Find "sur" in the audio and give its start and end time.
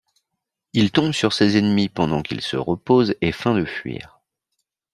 1.11-1.31